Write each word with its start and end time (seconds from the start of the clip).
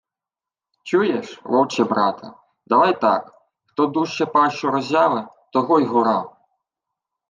«Чуєш, 0.83 1.41
вовче-брате, 1.43 2.33
давай 2.67 3.01
так: 3.01 3.33
хто 3.65 3.85
дужче 3.85 4.25
пащу 4.25 4.71
роззяве, 4.71 5.27
того 5.51 5.79
й 5.79 5.85
гора». 5.85 6.25